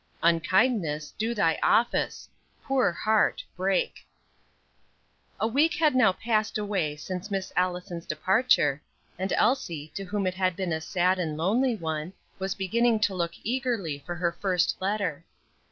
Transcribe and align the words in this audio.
"Unkindness, 0.23 1.11
do 1.15 1.35
thy 1.35 1.59
office; 1.61 2.27
poor 2.63 2.91
heart, 2.91 3.43
break." 3.55 4.03
A 5.39 5.47
week 5.47 5.75
had 5.75 5.93
now 5.93 6.11
passed 6.11 6.57
away 6.57 6.95
since 6.95 7.29
Miss 7.29 7.53
Allison's 7.55 8.07
departure, 8.07 8.81
and 9.19 9.31
Elsie, 9.33 9.91
to 9.93 10.03
whom 10.03 10.25
it 10.25 10.33
had 10.33 10.55
been 10.55 10.73
a 10.73 10.81
sad 10.81 11.19
and 11.19 11.37
lonely 11.37 11.75
one, 11.75 12.13
was 12.39 12.55
beginning 12.55 12.99
to 13.01 13.13
look 13.13 13.33
eagerly 13.43 13.99
for 14.03 14.15
her 14.15 14.31
first 14.31 14.75
letter. 14.81 15.23